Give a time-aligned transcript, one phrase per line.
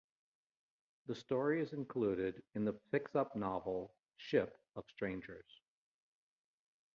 [1.05, 5.61] The story is included in the fixup novel "Ship of Strangers".